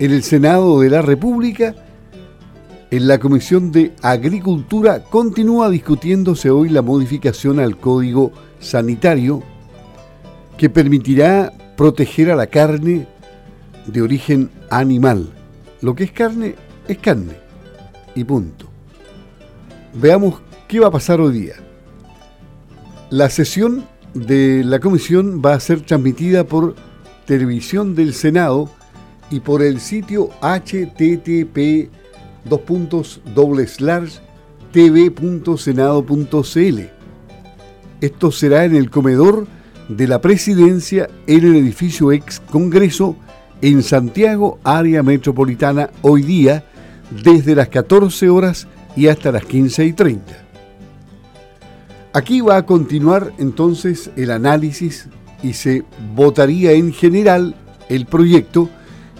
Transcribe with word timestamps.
En 0.00 0.12
el 0.12 0.22
Senado 0.22 0.80
de 0.80 0.90
la 0.90 1.02
República, 1.02 1.74
en 2.92 3.08
la 3.08 3.18
Comisión 3.18 3.72
de 3.72 3.92
Agricultura, 4.00 5.02
continúa 5.02 5.68
discutiéndose 5.68 6.50
hoy 6.50 6.68
la 6.68 6.82
modificación 6.82 7.58
al 7.58 7.78
Código 7.78 8.30
Sanitario 8.60 9.42
que 10.56 10.70
permitirá 10.70 11.52
proteger 11.76 12.30
a 12.30 12.36
la 12.36 12.46
carne 12.46 13.08
de 13.86 14.00
origen 14.00 14.50
animal. 14.70 15.30
Lo 15.80 15.96
que 15.96 16.04
es 16.04 16.12
carne 16.12 16.54
es 16.86 16.98
carne. 16.98 17.34
Y 18.14 18.22
punto. 18.22 18.66
Veamos 19.94 20.40
qué 20.68 20.78
va 20.78 20.86
a 20.86 20.92
pasar 20.92 21.20
hoy 21.20 21.40
día. 21.40 21.54
La 23.10 23.30
sesión 23.30 23.84
de 24.14 24.62
la 24.64 24.78
comisión 24.78 25.42
va 25.44 25.54
a 25.54 25.60
ser 25.60 25.80
transmitida 25.80 26.44
por 26.44 26.76
televisión 27.26 27.96
del 27.96 28.14
Senado 28.14 28.70
y 29.30 29.40
por 29.40 29.62
el 29.62 29.80
sitio 29.80 30.30
http 30.40 31.90
tv.senado.cl. 34.72 36.80
Esto 38.00 38.30
será 38.30 38.64
en 38.64 38.76
el 38.76 38.90
comedor 38.90 39.46
de 39.88 40.06
la 40.06 40.20
presidencia 40.20 41.08
en 41.26 41.44
el 41.44 41.56
edificio 41.56 42.12
ex 42.12 42.38
Congreso 42.40 43.16
en 43.60 43.82
Santiago, 43.82 44.60
área 44.62 45.02
metropolitana, 45.02 45.90
hoy 46.02 46.22
día 46.22 46.64
desde 47.24 47.56
las 47.56 47.68
14 47.68 48.28
horas 48.28 48.68
y 48.94 49.08
hasta 49.08 49.32
las 49.32 49.44
15 49.44 49.86
y 49.86 49.92
30. 49.92 50.44
Aquí 52.12 52.40
va 52.40 52.56
a 52.56 52.66
continuar 52.66 53.32
entonces 53.38 54.10
el 54.16 54.30
análisis 54.30 55.08
y 55.42 55.54
se 55.54 55.84
votaría 56.14 56.72
en 56.72 56.92
general 56.92 57.56
el 57.88 58.06
proyecto 58.06 58.68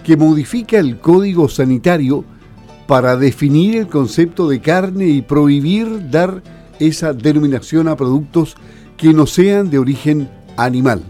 que 0.03 0.17
modifica 0.17 0.77
el 0.77 0.99
código 0.99 1.49
sanitario 1.49 2.25
para 2.87 3.15
definir 3.17 3.75
el 3.77 3.87
concepto 3.87 4.49
de 4.49 4.61
carne 4.61 5.07
y 5.07 5.21
prohibir 5.21 6.09
dar 6.09 6.41
esa 6.79 7.13
denominación 7.13 7.87
a 7.87 7.95
productos 7.95 8.55
que 8.97 9.13
no 9.13 9.27
sean 9.27 9.69
de 9.69 9.79
origen 9.79 10.29
animal. 10.57 11.03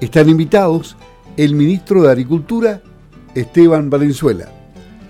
Están 0.00 0.28
invitados 0.28 0.96
el 1.36 1.54
ministro 1.54 2.02
de 2.02 2.10
Agricultura, 2.10 2.82
Esteban 3.34 3.90
Valenzuela, 3.90 4.48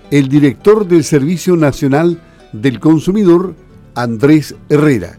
el 0.09 0.27
director 0.27 0.87
del 0.87 1.03
Servicio 1.03 1.55
Nacional 1.55 2.21
del 2.53 2.79
Consumidor, 2.79 3.55
Andrés 3.95 4.55
Herrera, 4.69 5.17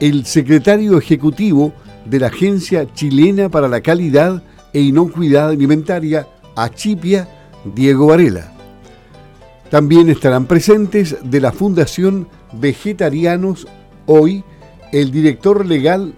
el 0.00 0.26
secretario 0.26 0.98
ejecutivo 0.98 1.72
de 2.06 2.20
la 2.20 2.28
Agencia 2.28 2.92
Chilena 2.92 3.48
para 3.48 3.68
la 3.68 3.80
Calidad 3.80 4.42
e 4.72 4.80
Inocuidad 4.80 5.50
Alimentaria, 5.50 6.26
Achipia, 6.56 7.28
Diego 7.64 8.06
Varela. 8.06 8.52
También 9.70 10.10
estarán 10.10 10.46
presentes 10.46 11.16
de 11.22 11.40
la 11.40 11.52
Fundación 11.52 12.28
Vegetarianos 12.52 13.66
Hoy 14.06 14.42
el 14.92 15.12
director 15.12 15.64
legal 15.64 16.14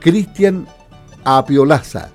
Cristian 0.00 0.66
Apiolaza, 1.24 2.10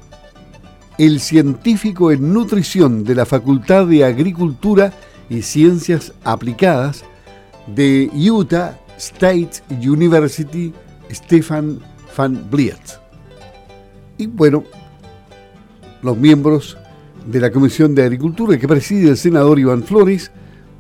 el 0.97 1.19
científico 1.19 2.11
en 2.11 2.33
nutrición 2.33 3.03
de 3.03 3.15
la 3.15 3.25
Facultad 3.25 3.85
de 3.85 4.03
Agricultura 4.03 4.93
y 5.29 5.43
Ciencias 5.43 6.13
Aplicadas 6.23 7.03
de 7.67 8.09
Utah 8.13 8.79
State 8.97 9.61
University, 9.69 10.73
Stefan 11.11 11.79
van 12.17 12.49
Bliet. 12.49 12.99
Y 14.17 14.27
bueno, 14.27 14.63
los 16.01 16.17
miembros 16.17 16.77
de 17.25 17.39
la 17.39 17.51
Comisión 17.51 17.93
de 17.95 18.03
Agricultura 18.03 18.57
que 18.57 18.67
preside 18.67 19.09
el 19.09 19.17
senador 19.17 19.59
Iván 19.59 19.83
Flores 19.83 20.31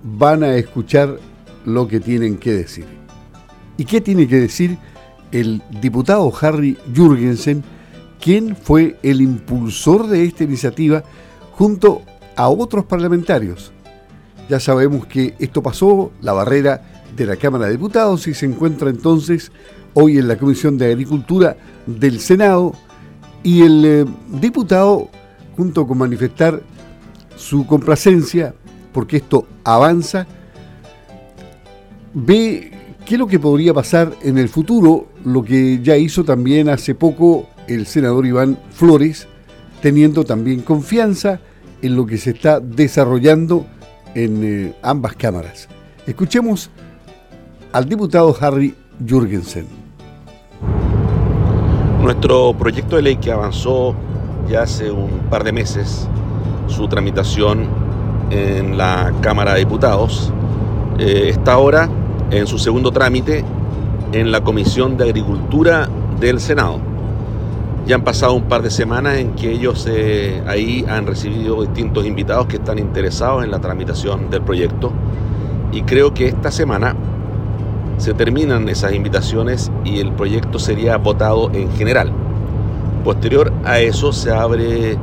van 0.03 0.43
a 0.43 0.55
escuchar 0.55 1.19
lo 1.65 1.87
que 1.87 1.99
tienen 1.99 2.37
que 2.37 2.51
decir. 2.53 2.85
¿Y 3.77 3.85
qué 3.85 4.01
tiene 4.01 4.27
que 4.27 4.39
decir 4.39 4.77
el 5.31 5.61
diputado 5.81 6.31
Harry 6.41 6.77
Jürgensen, 6.93 7.63
quien 8.19 8.55
fue 8.55 8.97
el 9.03 9.21
impulsor 9.21 10.07
de 10.07 10.25
esta 10.25 10.43
iniciativa 10.43 11.03
junto 11.53 12.01
a 12.35 12.49
otros 12.49 12.85
parlamentarios? 12.85 13.71
Ya 14.49 14.59
sabemos 14.59 15.05
que 15.05 15.35
esto 15.39 15.61
pasó, 15.63 16.11
la 16.21 16.33
barrera 16.33 17.03
de 17.15 17.25
la 17.25 17.35
Cámara 17.35 17.65
de 17.65 17.73
Diputados, 17.73 18.27
y 18.27 18.33
se 18.33 18.45
encuentra 18.45 18.89
entonces 18.89 19.51
hoy 19.93 20.17
en 20.17 20.27
la 20.27 20.37
Comisión 20.37 20.77
de 20.77 20.87
Agricultura 20.87 21.55
del 21.85 22.19
Senado, 22.19 22.73
y 23.43 23.63
el 23.63 23.85
eh, 23.85 24.05
diputado, 24.39 25.09
junto 25.61 25.85
con 25.85 25.99
manifestar 25.99 26.59
su 27.35 27.67
complacencia, 27.67 28.55
porque 28.91 29.17
esto 29.17 29.45
avanza, 29.63 30.25
ve 32.15 32.71
qué 33.05 33.13
es 33.13 33.19
lo 33.19 33.27
que 33.27 33.37
podría 33.37 33.71
pasar 33.71 34.11
en 34.23 34.39
el 34.39 34.49
futuro, 34.49 35.09
lo 35.23 35.43
que 35.43 35.79
ya 35.83 35.95
hizo 35.97 36.23
también 36.23 36.67
hace 36.67 36.95
poco 36.95 37.47
el 37.67 37.85
senador 37.85 38.25
Iván 38.25 38.57
Flores, 38.71 39.27
teniendo 39.83 40.23
también 40.23 40.61
confianza 40.61 41.39
en 41.83 41.95
lo 41.95 42.07
que 42.07 42.17
se 42.17 42.31
está 42.31 42.59
desarrollando 42.59 43.67
en 44.15 44.43
eh, 44.43 44.75
ambas 44.81 45.15
cámaras. 45.15 45.67
Escuchemos 46.07 46.71
al 47.71 47.87
diputado 47.87 48.35
Harry 48.41 48.73
Jürgensen. 49.05 49.67
Nuestro 52.01 52.51
proyecto 52.57 52.95
de 52.95 53.03
ley 53.03 53.17
que 53.17 53.31
avanzó 53.31 53.95
ya 54.51 54.63
hace 54.63 54.91
un 54.91 55.09
par 55.29 55.45
de 55.45 55.53
meses 55.53 56.09
su 56.67 56.87
tramitación 56.89 57.67
en 58.31 58.77
la 58.77 59.13
Cámara 59.21 59.53
de 59.53 59.59
Diputados 59.59 60.31
eh, 60.99 61.29
está 61.29 61.53
ahora 61.53 61.89
en 62.31 62.45
su 62.47 62.59
segundo 62.59 62.91
trámite 62.91 63.45
en 64.11 64.31
la 64.31 64.41
Comisión 64.41 64.97
de 64.97 65.05
Agricultura 65.05 65.87
del 66.19 66.41
Senado. 66.41 66.79
Ya 67.87 67.95
han 67.95 68.03
pasado 68.03 68.33
un 68.33 68.43
par 68.43 68.61
de 68.61 68.69
semanas 68.69 69.19
en 69.19 69.35
que 69.35 69.51
ellos 69.51 69.87
eh, 69.89 70.43
ahí 70.45 70.85
han 70.87 71.07
recibido 71.07 71.61
distintos 71.61 72.05
invitados 72.05 72.47
que 72.47 72.57
están 72.57 72.77
interesados 72.77 73.45
en 73.45 73.51
la 73.51 73.59
tramitación 73.59 74.29
del 74.29 74.41
proyecto 74.41 74.91
y 75.71 75.83
creo 75.83 76.13
que 76.13 76.27
esta 76.27 76.51
semana 76.51 76.93
se 77.97 78.13
terminan 78.13 78.67
esas 78.67 78.93
invitaciones 78.93 79.71
y 79.85 79.99
el 79.99 80.11
proyecto 80.11 80.59
sería 80.59 80.97
votado 80.97 81.51
en 81.53 81.71
general. 81.71 82.11
Posterior 83.03 83.51
a 83.65 83.79
eso 83.79 84.13
se 84.13 84.31
abre 84.31 84.97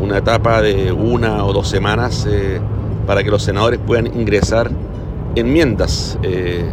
una 0.00 0.18
etapa 0.18 0.62
de 0.62 0.92
una 0.92 1.44
o 1.44 1.52
dos 1.52 1.68
semanas 1.68 2.26
eh, 2.30 2.60
para 3.06 3.24
que 3.24 3.30
los 3.30 3.42
senadores 3.42 3.80
puedan 3.84 4.06
ingresar 4.06 4.70
enmiendas. 5.34 6.18
Eh, 6.22 6.64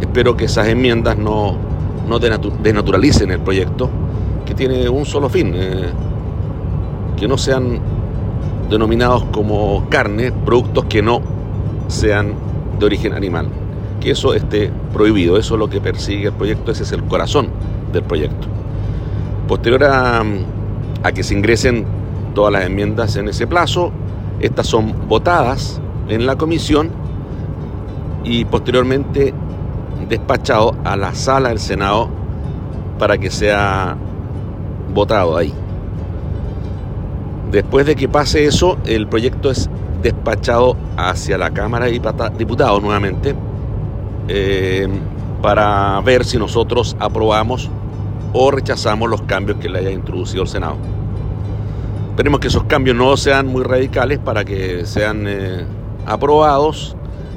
espero 0.00 0.36
que 0.36 0.46
esas 0.46 0.68
enmiendas 0.68 1.16
no, 1.16 1.56
no 2.08 2.18
desnaturalicen 2.18 3.30
el 3.30 3.40
proyecto, 3.40 3.90
que 4.44 4.54
tiene 4.54 4.88
un 4.88 5.06
solo 5.06 5.28
fin, 5.28 5.52
eh, 5.54 5.90
que 7.16 7.28
no 7.28 7.38
sean 7.38 7.78
denominados 8.68 9.24
como 9.26 9.88
carne 9.88 10.32
productos 10.32 10.86
que 10.86 11.00
no 11.00 11.20
sean 11.86 12.34
de 12.78 12.86
origen 12.86 13.12
animal, 13.12 13.46
que 14.00 14.10
eso 14.10 14.34
esté 14.34 14.70
prohibido, 14.92 15.36
eso 15.36 15.54
es 15.54 15.58
lo 15.60 15.68
que 15.68 15.80
persigue 15.80 16.28
el 16.28 16.34
proyecto, 16.34 16.72
ese 16.72 16.82
es 16.82 16.92
el 16.92 17.04
corazón 17.04 17.48
del 17.92 18.02
proyecto. 18.02 18.48
Posterior 19.48 19.84
a, 19.84 21.12
que 21.12 21.22
se 21.22 21.34
ingresen 21.34 21.84
todas 22.34 22.52
las 22.52 22.64
enmiendas 22.64 23.16
en 23.16 23.28
ese 23.28 23.46
plazo, 23.46 23.92
estas 24.40 24.66
son 24.66 25.08
votadas 25.08 25.80
en 26.08 26.26
la 26.26 26.36
comisión 26.36 26.90
y 28.24 28.44
posteriormente 28.46 29.34
despachado 30.08 30.74
a 30.84 30.96
la 30.96 31.14
sala 31.14 31.50
del 31.50 31.58
Senado 31.58 32.08
para 32.98 33.18
que 33.18 33.30
sea 33.30 33.96
votado 34.92 35.36
ahí. 35.36 35.52
Después 37.50 37.86
de 37.86 37.94
que 37.94 38.08
pase 38.08 38.46
eso, 38.46 38.78
el 38.86 39.06
proyecto 39.06 39.50
es 39.50 39.70
despachado 40.02 40.76
hacia 40.96 41.38
la 41.38 41.50
Cámara 41.50 41.86
de 41.86 42.00
Diputados 42.36 42.82
nuevamente 42.82 43.34
eh, 44.28 44.88
para 45.40 46.00
ver 46.00 46.24
si 46.24 46.38
nosotros 46.38 46.96
aprobamos 46.98 47.70
o 48.34 48.50
rechazamos 48.50 49.08
los 49.08 49.22
cambios 49.22 49.58
que 49.58 49.70
le 49.70 49.78
haya 49.78 49.90
introducido 49.90 50.42
el 50.42 50.48
Senado. 50.48 50.76
Esperemos 52.10 52.40
que 52.40 52.48
esos 52.48 52.64
cambios 52.64 52.96
no 52.96 53.16
sean 53.16 53.46
muy 53.46 53.62
radicales 53.62 54.18
para 54.18 54.44
que 54.44 54.84
sean 54.84 55.24
eh, 55.26 55.64
aprobados 56.04 56.96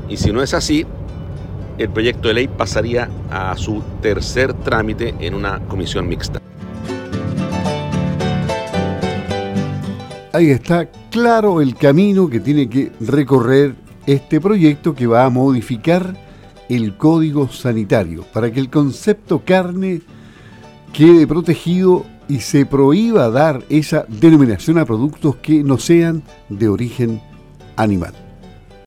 y 0.09 0.17
si 0.17 0.33
no 0.33 0.41
es 0.41 0.53
así, 0.53 0.85
el 1.77 1.89
proyecto 1.89 2.27
de 2.27 2.33
ley 2.33 2.47
pasaría 2.47 3.09
a 3.29 3.55
su 3.55 3.83
tercer 4.01 4.53
trámite 4.53 5.13
en 5.19 5.35
una 5.35 5.59
comisión 5.67 6.07
mixta. 6.07 6.41
Ahí 10.33 10.49
está 10.49 10.89
claro 11.11 11.61
el 11.61 11.75
camino 11.75 12.29
que 12.29 12.39
tiene 12.39 12.69
que 12.69 12.91
recorrer 12.99 13.75
este 14.05 14.39
proyecto 14.41 14.95
que 14.95 15.05
va 15.05 15.25
a 15.25 15.29
modificar 15.29 16.15
el 16.69 16.97
código 16.97 17.47
sanitario 17.49 18.23
para 18.33 18.51
que 18.51 18.59
el 18.59 18.69
concepto 18.69 19.41
carne 19.43 20.01
quede 20.93 21.27
protegido 21.27 22.05
y 22.27 22.39
se 22.39 22.65
prohíba 22.65 23.29
dar 23.29 23.63
esa 23.69 24.05
denominación 24.07 24.77
a 24.77 24.85
productos 24.85 25.37
que 25.37 25.63
no 25.63 25.77
sean 25.77 26.23
de 26.49 26.67
origen 26.67 27.21
animal. 27.75 28.26